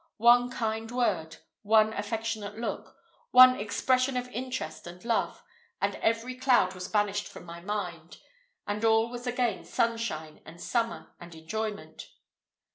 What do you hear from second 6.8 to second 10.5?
banished from my mind; and all was again sunshine,